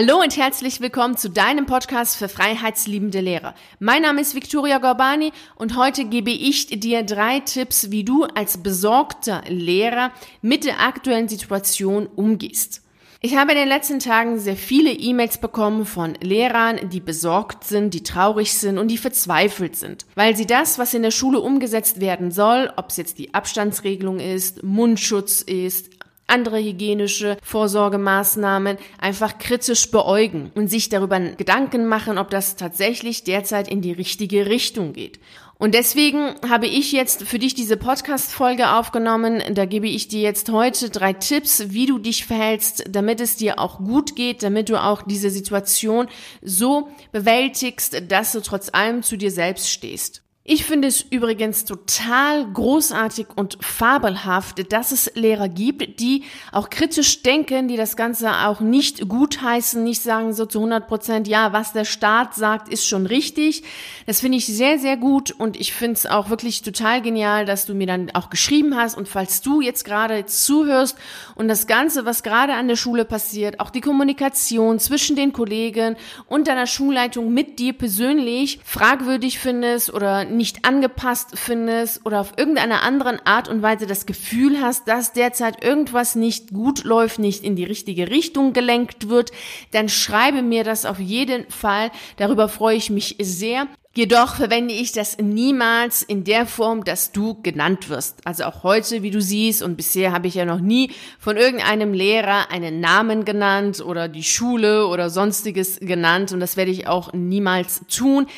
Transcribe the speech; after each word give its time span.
Hallo 0.00 0.20
und 0.20 0.36
herzlich 0.36 0.80
willkommen 0.80 1.16
zu 1.16 1.28
deinem 1.28 1.66
Podcast 1.66 2.18
für 2.18 2.28
freiheitsliebende 2.28 3.18
Lehrer. 3.18 3.56
Mein 3.80 4.02
Name 4.02 4.20
ist 4.20 4.36
Victoria 4.36 4.78
Gorbani 4.78 5.32
und 5.56 5.76
heute 5.76 6.04
gebe 6.04 6.30
ich 6.30 6.68
dir 6.68 7.02
drei 7.02 7.40
Tipps, 7.40 7.90
wie 7.90 8.04
du 8.04 8.22
als 8.22 8.62
besorgter 8.62 9.42
Lehrer 9.48 10.12
mit 10.40 10.64
der 10.64 10.78
aktuellen 10.78 11.26
Situation 11.26 12.06
umgehst. 12.06 12.82
Ich 13.20 13.34
habe 13.34 13.50
in 13.50 13.58
den 13.58 13.66
letzten 13.66 13.98
Tagen 13.98 14.38
sehr 14.38 14.54
viele 14.54 14.92
E-Mails 14.92 15.38
bekommen 15.38 15.84
von 15.84 16.14
Lehrern, 16.20 16.88
die 16.90 17.00
besorgt 17.00 17.64
sind, 17.64 17.92
die 17.92 18.04
traurig 18.04 18.52
sind 18.52 18.78
und 18.78 18.86
die 18.86 18.98
verzweifelt 18.98 19.74
sind, 19.74 20.06
weil 20.14 20.36
sie 20.36 20.46
das, 20.46 20.78
was 20.78 20.94
in 20.94 21.02
der 21.02 21.10
Schule 21.10 21.40
umgesetzt 21.40 22.00
werden 22.00 22.30
soll, 22.30 22.72
ob 22.76 22.90
es 22.90 22.98
jetzt 22.98 23.18
die 23.18 23.34
Abstandsregelung 23.34 24.20
ist, 24.20 24.62
Mundschutz 24.62 25.40
ist, 25.40 25.90
andere 26.28 26.62
hygienische 26.62 27.36
Vorsorgemaßnahmen 27.42 28.76
einfach 28.98 29.38
kritisch 29.38 29.90
beäugen 29.90 30.52
und 30.54 30.68
sich 30.68 30.88
darüber 30.88 31.18
Gedanken 31.18 31.86
machen, 31.86 32.18
ob 32.18 32.30
das 32.30 32.56
tatsächlich 32.56 33.24
derzeit 33.24 33.68
in 33.68 33.80
die 33.80 33.92
richtige 33.92 34.46
Richtung 34.46 34.92
geht. 34.92 35.18
Und 35.60 35.74
deswegen 35.74 36.36
habe 36.48 36.68
ich 36.68 36.92
jetzt 36.92 37.24
für 37.24 37.40
dich 37.40 37.52
diese 37.52 37.76
Podcast-Folge 37.76 38.74
aufgenommen. 38.74 39.42
Da 39.54 39.64
gebe 39.64 39.88
ich 39.88 40.06
dir 40.06 40.20
jetzt 40.20 40.48
heute 40.50 40.88
drei 40.88 41.12
Tipps, 41.12 41.70
wie 41.70 41.86
du 41.86 41.98
dich 41.98 42.26
verhältst, 42.26 42.84
damit 42.88 43.20
es 43.20 43.34
dir 43.34 43.58
auch 43.58 43.78
gut 43.78 44.14
geht, 44.14 44.44
damit 44.44 44.68
du 44.68 44.80
auch 44.80 45.02
diese 45.02 45.30
Situation 45.30 46.06
so 46.42 46.88
bewältigst, 47.10 48.02
dass 48.08 48.30
du 48.30 48.40
trotz 48.40 48.70
allem 48.72 49.02
zu 49.02 49.16
dir 49.16 49.32
selbst 49.32 49.68
stehst. 49.68 50.22
Ich 50.50 50.64
finde 50.64 50.88
es 50.88 51.02
übrigens 51.02 51.66
total 51.66 52.50
großartig 52.50 53.26
und 53.36 53.58
fabelhaft, 53.60 54.72
dass 54.72 54.92
es 54.92 55.12
Lehrer 55.14 55.50
gibt, 55.50 56.00
die 56.00 56.24
auch 56.52 56.70
kritisch 56.70 57.22
denken, 57.22 57.68
die 57.68 57.76
das 57.76 57.96
Ganze 57.96 58.30
auch 58.46 58.60
nicht 58.60 59.10
gutheißen, 59.10 59.84
nicht 59.84 60.00
sagen 60.00 60.32
so 60.32 60.46
zu 60.46 60.60
100 60.60 60.88
Prozent, 60.88 61.28
ja, 61.28 61.52
was 61.52 61.74
der 61.74 61.84
Staat 61.84 62.34
sagt, 62.34 62.72
ist 62.72 62.86
schon 62.86 63.04
richtig. 63.04 63.62
Das 64.06 64.22
finde 64.22 64.38
ich 64.38 64.46
sehr, 64.46 64.78
sehr 64.78 64.96
gut 64.96 65.32
und 65.32 65.60
ich 65.60 65.74
finde 65.74 65.92
es 65.92 66.06
auch 66.06 66.30
wirklich 66.30 66.62
total 66.62 67.02
genial, 67.02 67.44
dass 67.44 67.66
du 67.66 67.74
mir 67.74 67.86
dann 67.86 68.10
auch 68.14 68.30
geschrieben 68.30 68.74
hast 68.74 68.96
und 68.96 69.06
falls 69.06 69.42
du 69.42 69.60
jetzt 69.60 69.84
gerade 69.84 70.24
zuhörst 70.24 70.96
und 71.34 71.48
das 71.48 71.66
Ganze, 71.66 72.06
was 72.06 72.22
gerade 72.22 72.54
an 72.54 72.68
der 72.68 72.76
Schule 72.76 73.04
passiert, 73.04 73.60
auch 73.60 73.68
die 73.68 73.82
Kommunikation 73.82 74.78
zwischen 74.78 75.14
den 75.14 75.34
Kollegen 75.34 75.96
und 76.26 76.48
deiner 76.48 76.66
Schulleitung 76.66 77.34
mit 77.34 77.58
dir 77.58 77.74
persönlich 77.74 78.60
fragwürdig 78.64 79.38
findest 79.38 79.92
oder 79.92 80.24
nicht 80.38 80.64
angepasst 80.64 81.32
findest 81.34 82.06
oder 82.06 82.20
auf 82.20 82.32
irgendeine 82.38 82.80
anderen 82.80 83.20
Art 83.26 83.48
und 83.48 83.60
Weise 83.60 83.86
das 83.86 84.06
Gefühl 84.06 84.62
hast, 84.62 84.88
dass 84.88 85.12
derzeit 85.12 85.62
irgendwas 85.62 86.14
nicht 86.14 86.54
gut 86.54 86.84
läuft, 86.84 87.18
nicht 87.18 87.44
in 87.44 87.56
die 87.56 87.64
richtige 87.64 88.08
Richtung 88.08 88.54
gelenkt 88.54 89.10
wird, 89.10 89.32
dann 89.72 89.90
schreibe 89.90 90.40
mir 90.40 90.64
das 90.64 90.86
auf 90.86 90.98
jeden 90.98 91.48
Fall. 91.50 91.90
Darüber 92.16 92.48
freue 92.48 92.76
ich 92.76 92.88
mich 92.88 93.16
sehr. 93.20 93.66
Jedoch 93.94 94.36
verwende 94.36 94.74
ich 94.74 94.92
das 94.92 95.18
niemals 95.18 96.02
in 96.02 96.22
der 96.22 96.46
Form, 96.46 96.84
dass 96.84 97.10
du 97.10 97.42
genannt 97.42 97.88
wirst. 97.88 98.24
Also 98.24 98.44
auch 98.44 98.62
heute, 98.62 99.02
wie 99.02 99.10
du 99.10 99.20
siehst, 99.20 99.60
und 99.60 99.76
bisher 99.76 100.12
habe 100.12 100.28
ich 100.28 100.34
ja 100.34 100.44
noch 100.44 100.60
nie 100.60 100.92
von 101.18 101.36
irgendeinem 101.36 101.92
Lehrer 101.92 102.50
einen 102.52 102.78
Namen 102.78 103.24
genannt 103.24 103.80
oder 103.84 104.06
die 104.06 104.22
Schule 104.22 104.86
oder 104.86 105.10
sonstiges 105.10 105.80
genannt 105.80 106.30
und 106.30 106.38
das 106.38 106.56
werde 106.56 106.70
ich 106.70 106.86
auch 106.86 107.12
niemals 107.12 107.80
tun 107.88 108.28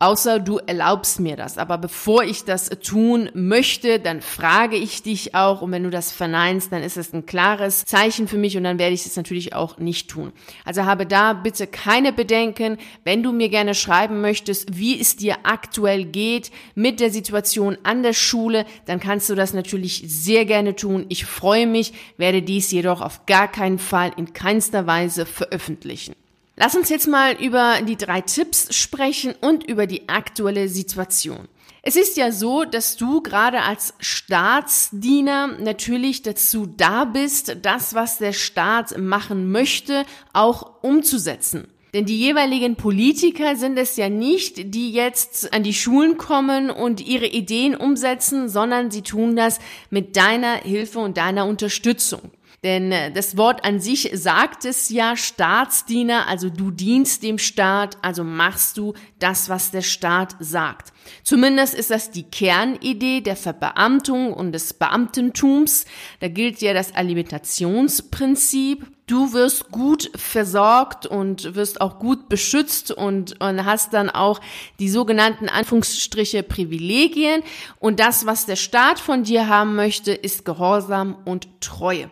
außer 0.00 0.40
du 0.40 0.58
erlaubst 0.58 1.20
mir 1.20 1.36
das. 1.36 1.58
Aber 1.58 1.78
bevor 1.78 2.24
ich 2.24 2.44
das 2.44 2.68
tun 2.82 3.30
möchte, 3.34 3.98
dann 3.98 4.20
frage 4.20 4.76
ich 4.76 5.02
dich 5.02 5.34
auch 5.34 5.62
und 5.62 5.72
wenn 5.72 5.82
du 5.82 5.90
das 5.90 6.12
verneinst, 6.12 6.72
dann 6.72 6.82
ist 6.82 6.96
es 6.96 7.12
ein 7.12 7.26
klares 7.26 7.84
Zeichen 7.84 8.28
für 8.28 8.38
mich 8.38 8.56
und 8.56 8.64
dann 8.64 8.78
werde 8.78 8.94
ich 8.94 9.06
es 9.06 9.16
natürlich 9.16 9.54
auch 9.54 9.78
nicht 9.78 10.08
tun. 10.08 10.32
Also 10.64 10.84
habe 10.84 11.06
da 11.06 11.32
bitte 11.32 11.66
keine 11.66 12.12
Bedenken, 12.12 12.78
wenn 13.04 13.22
du 13.22 13.32
mir 13.32 13.48
gerne 13.48 13.74
schreiben 13.74 14.20
möchtest, 14.20 14.76
wie 14.76 15.00
es 15.00 15.16
dir 15.16 15.38
aktuell 15.44 16.04
geht 16.04 16.50
mit 16.74 17.00
der 17.00 17.10
Situation 17.10 17.78
an 17.82 18.02
der 18.02 18.12
Schule, 18.12 18.64
dann 18.86 19.00
kannst 19.00 19.28
du 19.30 19.34
das 19.34 19.52
natürlich 19.52 20.04
sehr 20.06 20.44
gerne 20.44 20.76
tun. 20.76 21.06
Ich 21.08 21.24
freue 21.24 21.66
mich, 21.66 21.92
werde 22.16 22.42
dies 22.42 22.70
jedoch 22.70 23.00
auf 23.00 23.26
gar 23.26 23.48
keinen 23.48 23.78
Fall 23.78 24.12
in 24.16 24.32
keinster 24.32 24.86
Weise 24.86 25.26
veröffentlichen. 25.26 26.14
Lass 26.60 26.74
uns 26.74 26.88
jetzt 26.88 27.06
mal 27.06 27.40
über 27.40 27.82
die 27.82 27.96
drei 27.96 28.20
Tipps 28.20 28.74
sprechen 28.74 29.32
und 29.40 29.62
über 29.62 29.86
die 29.86 30.08
aktuelle 30.08 30.68
Situation. 30.68 31.46
Es 31.82 31.94
ist 31.94 32.16
ja 32.16 32.32
so, 32.32 32.64
dass 32.64 32.96
du 32.96 33.22
gerade 33.22 33.62
als 33.62 33.94
Staatsdiener 34.00 35.46
natürlich 35.60 36.22
dazu 36.22 36.66
da 36.66 37.04
bist, 37.04 37.58
das, 37.62 37.94
was 37.94 38.18
der 38.18 38.32
Staat 38.32 38.98
machen 38.98 39.52
möchte, 39.52 40.04
auch 40.32 40.82
umzusetzen. 40.82 41.68
Denn 41.94 42.06
die 42.06 42.18
jeweiligen 42.18 42.74
Politiker 42.74 43.54
sind 43.54 43.78
es 43.78 43.96
ja 43.96 44.08
nicht, 44.08 44.74
die 44.74 44.90
jetzt 44.90 45.54
an 45.54 45.62
die 45.62 45.72
Schulen 45.72 46.18
kommen 46.18 46.70
und 46.70 47.00
ihre 47.00 47.26
Ideen 47.26 47.76
umsetzen, 47.76 48.48
sondern 48.48 48.90
sie 48.90 49.02
tun 49.02 49.36
das 49.36 49.60
mit 49.90 50.16
deiner 50.16 50.56
Hilfe 50.56 50.98
und 50.98 51.16
deiner 51.16 51.46
Unterstützung. 51.46 52.32
Denn 52.64 52.90
äh, 52.90 53.12
das 53.12 53.36
Wort 53.36 53.64
an 53.64 53.80
sich 53.80 54.10
sagt 54.14 54.64
es 54.64 54.88
ja 54.88 55.16
Staatsdiener, 55.16 56.26
also 56.26 56.50
du 56.50 56.70
dienst 56.70 57.22
dem 57.22 57.38
Staat, 57.38 57.98
also 58.02 58.24
machst 58.24 58.78
du 58.78 58.94
das, 59.20 59.48
was 59.48 59.70
der 59.70 59.82
Staat 59.82 60.34
sagt. 60.40 60.92
Zumindest 61.22 61.74
ist 61.74 61.90
das 61.90 62.10
die 62.10 62.24
Kernidee 62.24 63.20
der 63.20 63.36
Verbeamtung 63.36 64.32
und 64.32 64.52
des 64.52 64.74
Beamtentums. 64.74 65.84
Da 66.20 66.28
gilt 66.28 66.60
ja 66.60 66.74
das 66.74 66.94
Alimentationsprinzip. 66.94 68.86
Du 69.06 69.32
wirst 69.32 69.70
gut 69.70 70.10
versorgt 70.16 71.06
und 71.06 71.54
wirst 71.54 71.80
auch 71.80 71.98
gut 71.98 72.28
beschützt 72.28 72.90
und, 72.90 73.40
und 73.40 73.64
hast 73.64 73.94
dann 73.94 74.10
auch 74.10 74.40
die 74.80 74.90
sogenannten 74.90 75.48
Anführungsstriche 75.48 76.42
Privilegien. 76.42 77.42
Und 77.78 78.00
das, 78.00 78.26
was 78.26 78.44
der 78.44 78.56
Staat 78.56 78.98
von 78.98 79.22
dir 79.22 79.48
haben 79.48 79.76
möchte, 79.76 80.12
ist 80.12 80.44
Gehorsam 80.44 81.16
und 81.24 81.48
Treue. 81.60 82.10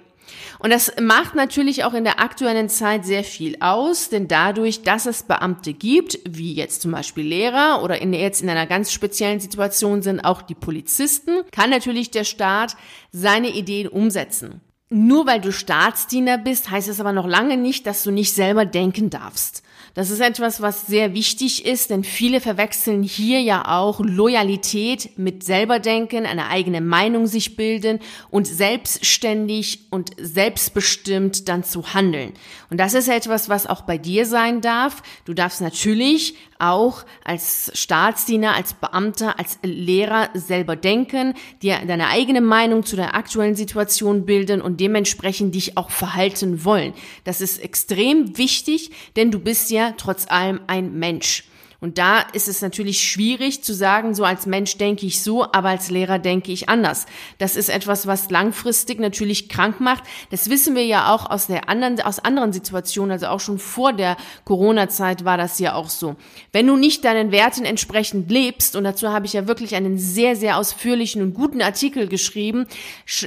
Und 0.58 0.70
das 0.70 0.92
macht 1.00 1.34
natürlich 1.34 1.84
auch 1.84 1.94
in 1.94 2.04
der 2.04 2.20
aktuellen 2.20 2.68
Zeit 2.68 3.04
sehr 3.04 3.24
viel 3.24 3.56
aus, 3.60 4.08
denn 4.08 4.28
dadurch, 4.28 4.82
dass 4.82 5.06
es 5.06 5.22
Beamte 5.22 5.72
gibt, 5.72 6.18
wie 6.28 6.54
jetzt 6.54 6.82
zum 6.82 6.92
Beispiel 6.92 7.26
Lehrer 7.26 7.82
oder 7.82 8.00
in, 8.00 8.12
jetzt 8.12 8.42
in 8.42 8.50
einer 8.50 8.66
ganz 8.66 8.92
speziellen 8.92 9.40
Situation 9.40 10.02
sind 10.02 10.20
auch 10.20 10.42
die 10.42 10.54
Polizisten, 10.54 11.42
kann 11.50 11.70
natürlich 11.70 12.10
der 12.10 12.24
Staat 12.24 12.76
seine 13.12 13.50
Ideen 13.50 13.88
umsetzen. 13.88 14.60
Nur 14.88 15.26
weil 15.26 15.40
du 15.40 15.50
Staatsdiener 15.50 16.38
bist, 16.38 16.70
heißt 16.70 16.88
es 16.88 17.00
aber 17.00 17.12
noch 17.12 17.26
lange 17.26 17.56
nicht, 17.56 17.86
dass 17.86 18.04
du 18.04 18.12
nicht 18.12 18.32
selber 18.32 18.64
denken 18.64 19.10
darfst. 19.10 19.62
Das 19.94 20.10
ist 20.10 20.20
etwas, 20.20 20.60
was 20.60 20.86
sehr 20.86 21.14
wichtig 21.14 21.64
ist, 21.64 21.90
denn 21.90 22.04
viele 22.04 22.40
verwechseln 22.40 23.02
hier 23.02 23.40
ja 23.40 23.78
auch 23.78 24.00
Loyalität 24.00 25.18
mit 25.18 25.42
selberdenken, 25.42 26.26
eine 26.26 26.48
eigene 26.48 26.80
Meinung 26.80 27.26
sich 27.26 27.56
bilden 27.56 28.00
und 28.30 28.46
selbstständig 28.46 29.86
und 29.90 30.10
selbstbestimmt 30.18 31.48
dann 31.48 31.64
zu 31.64 31.94
handeln. 31.94 32.32
Und 32.70 32.78
das 32.78 32.94
ist 32.94 33.08
etwas, 33.08 33.48
was 33.48 33.66
auch 33.66 33.82
bei 33.82 33.96
dir 33.98 34.26
sein 34.26 34.60
darf. 34.60 35.02
Du 35.24 35.34
darfst 35.34 35.60
natürlich 35.60 36.34
auch 36.58 37.04
als 37.22 37.70
Staatsdiener, 37.74 38.54
als 38.54 38.74
Beamter, 38.74 39.38
als 39.38 39.58
Lehrer 39.62 40.30
selber 40.34 40.74
denken, 40.74 41.34
dir 41.62 41.80
deine 41.86 42.08
eigene 42.08 42.40
Meinung 42.40 42.84
zu 42.84 42.96
der 42.96 43.14
aktuellen 43.14 43.54
Situation 43.54 44.24
bilden 44.24 44.62
und 44.62 44.80
dementsprechend 44.80 45.54
dich 45.54 45.76
auch 45.76 45.90
verhalten 45.90 46.64
wollen. 46.64 46.94
Das 47.24 47.40
ist 47.40 47.58
extrem 47.58 48.38
wichtig, 48.38 48.90
denn 49.16 49.30
du 49.30 49.38
bist 49.38 49.70
ja 49.70 49.75
trotz 49.96 50.26
allem 50.28 50.60
ein 50.66 50.92
Mensch. 50.92 51.44
Und 51.80 51.98
da 51.98 52.20
ist 52.20 52.48
es 52.48 52.62
natürlich 52.62 53.00
schwierig 53.00 53.62
zu 53.62 53.74
sagen, 53.74 54.14
so 54.14 54.24
als 54.24 54.46
Mensch 54.46 54.78
denke 54.78 55.06
ich 55.06 55.22
so, 55.22 55.44
aber 55.44 55.68
als 55.68 55.90
Lehrer 55.90 56.18
denke 56.18 56.52
ich 56.52 56.68
anders. 56.68 57.06
Das 57.38 57.56
ist 57.56 57.68
etwas, 57.68 58.06
was 58.06 58.30
langfristig 58.30 58.98
natürlich 58.98 59.48
krank 59.48 59.80
macht. 59.80 60.04
Das 60.30 60.48
wissen 60.48 60.74
wir 60.74 60.86
ja 60.86 61.14
auch 61.14 61.30
aus 61.30 61.48
der 61.48 61.68
anderen, 61.68 62.00
aus 62.00 62.18
anderen 62.18 62.52
Situationen, 62.52 63.12
also 63.12 63.26
auch 63.26 63.40
schon 63.40 63.58
vor 63.58 63.92
der 63.92 64.16
Corona-Zeit 64.44 65.24
war 65.24 65.36
das 65.36 65.58
ja 65.58 65.74
auch 65.74 65.88
so. 65.88 66.16
Wenn 66.52 66.66
du 66.66 66.76
nicht 66.76 67.04
deinen 67.04 67.30
Werten 67.30 67.64
entsprechend 67.64 68.30
lebst, 68.30 68.76
und 68.76 68.84
dazu 68.84 69.10
habe 69.10 69.26
ich 69.26 69.34
ja 69.34 69.46
wirklich 69.46 69.74
einen 69.74 69.98
sehr, 69.98 70.36
sehr 70.36 70.56
ausführlichen 70.56 71.20
und 71.22 71.34
guten 71.34 71.60
Artikel 71.60 72.08
geschrieben, 72.08 72.66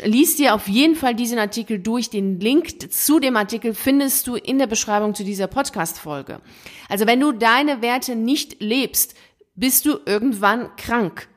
lies 0.03 0.37
dir 0.37 0.55
auf 0.55 0.67
jeden 0.67 0.95
Fall 0.95 1.13
diesen 1.13 1.39
Artikel 1.39 1.79
durch. 1.79 2.09
Den 2.09 2.39
Link 2.39 2.91
zu 2.91 3.19
dem 3.19 3.37
Artikel 3.37 3.73
findest 3.73 4.27
du 4.27 4.35
in 4.35 4.57
der 4.57 4.67
Beschreibung 4.67 5.13
zu 5.13 5.23
dieser 5.23 5.47
Podcast-Folge. 5.47 6.41
Also 6.89 7.05
wenn 7.05 7.19
du 7.19 7.31
deine 7.31 7.83
Werte 7.83 8.15
nicht 8.39 8.61
lebst, 8.61 9.15
bist 9.55 9.85
du 9.85 9.99
irgendwann 10.05 10.73
krank. 10.77 11.27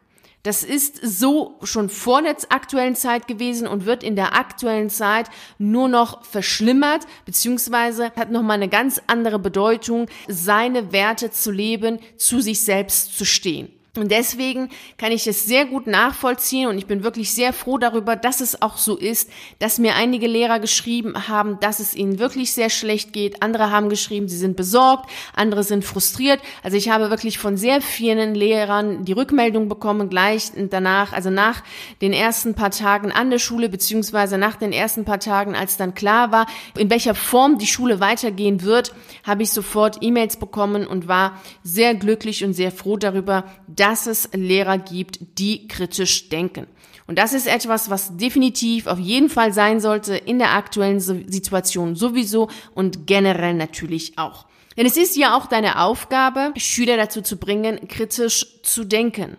Das 0.44 0.64
ist 0.64 1.00
so 1.02 1.58
schon 1.62 1.88
vor 1.88 2.22
der 2.22 2.36
aktuellen 2.48 2.96
Zeit 2.96 3.28
gewesen 3.28 3.68
und 3.68 3.86
wird 3.86 4.02
in 4.02 4.16
der 4.16 4.34
aktuellen 4.34 4.90
Zeit 4.90 5.28
nur 5.58 5.88
noch 5.88 6.24
verschlimmert, 6.24 7.06
beziehungsweise 7.24 8.12
hat 8.16 8.30
nochmal 8.30 8.56
eine 8.56 8.68
ganz 8.68 9.00
andere 9.06 9.38
Bedeutung, 9.38 10.06
seine 10.28 10.92
Werte 10.92 11.30
zu 11.30 11.52
leben, 11.52 12.00
zu 12.16 12.40
sich 12.40 12.60
selbst 12.60 13.16
zu 13.16 13.24
stehen. 13.24 13.70
Und 13.94 14.10
deswegen 14.10 14.70
kann 14.96 15.12
ich 15.12 15.26
es 15.26 15.44
sehr 15.44 15.66
gut 15.66 15.86
nachvollziehen 15.86 16.66
und 16.66 16.78
ich 16.78 16.86
bin 16.86 17.04
wirklich 17.04 17.34
sehr 17.34 17.52
froh 17.52 17.76
darüber, 17.76 18.16
dass 18.16 18.40
es 18.40 18.62
auch 18.62 18.78
so 18.78 18.96
ist, 18.96 19.28
dass 19.58 19.78
mir 19.78 19.96
einige 19.96 20.26
Lehrer 20.26 20.60
geschrieben 20.60 21.28
haben, 21.28 21.60
dass 21.60 21.78
es 21.78 21.94
ihnen 21.94 22.18
wirklich 22.18 22.54
sehr 22.54 22.70
schlecht 22.70 23.12
geht. 23.12 23.42
Andere 23.42 23.70
haben 23.70 23.90
geschrieben, 23.90 24.28
sie 24.28 24.38
sind 24.38 24.56
besorgt, 24.56 25.10
andere 25.34 25.62
sind 25.62 25.84
frustriert. 25.84 26.40
Also 26.62 26.78
ich 26.78 26.88
habe 26.88 27.10
wirklich 27.10 27.38
von 27.38 27.58
sehr 27.58 27.82
vielen 27.82 28.34
Lehrern 28.34 29.04
die 29.04 29.12
Rückmeldung 29.12 29.68
bekommen, 29.68 30.08
gleich 30.08 30.52
danach, 30.70 31.12
also 31.12 31.28
nach 31.28 31.62
den 32.00 32.14
ersten 32.14 32.54
paar 32.54 32.70
Tagen 32.70 33.12
an 33.12 33.28
der 33.28 33.38
Schule, 33.38 33.68
beziehungsweise 33.68 34.38
nach 34.38 34.56
den 34.56 34.72
ersten 34.72 35.04
paar 35.04 35.20
Tagen, 35.20 35.54
als 35.54 35.76
dann 35.76 35.92
klar 35.92 36.32
war, 36.32 36.46
in 36.78 36.88
welcher 36.88 37.14
Form 37.14 37.58
die 37.58 37.66
Schule 37.66 38.00
weitergehen 38.00 38.62
wird, 38.62 38.94
habe 39.22 39.42
ich 39.42 39.50
sofort 39.50 39.98
E-Mails 40.00 40.38
bekommen 40.38 40.86
und 40.86 41.08
war 41.08 41.38
sehr 41.62 41.94
glücklich 41.94 42.42
und 42.42 42.54
sehr 42.54 42.72
froh 42.72 42.96
darüber, 42.96 43.44
dass 43.82 44.06
es 44.06 44.28
Lehrer 44.32 44.78
gibt, 44.78 45.18
die 45.40 45.66
kritisch 45.66 46.28
denken. 46.28 46.68
Und 47.08 47.18
das 47.18 47.32
ist 47.32 47.48
etwas, 47.48 47.90
was 47.90 48.16
definitiv 48.16 48.86
auf 48.86 49.00
jeden 49.00 49.28
Fall 49.28 49.52
sein 49.52 49.80
sollte 49.80 50.14
in 50.14 50.38
der 50.38 50.52
aktuellen 50.52 51.00
Situation 51.00 51.96
sowieso 51.96 52.48
und 52.76 53.08
generell 53.08 53.54
natürlich 53.54 54.18
auch. 54.18 54.46
Denn 54.76 54.86
es 54.86 54.96
ist 54.96 55.16
ja 55.16 55.36
auch 55.36 55.46
deine 55.46 55.80
Aufgabe, 55.80 56.52
Schüler 56.56 56.96
dazu 56.96 57.22
zu 57.22 57.38
bringen, 57.38 57.88
kritisch 57.88 58.62
zu 58.62 58.84
denken. 58.84 59.38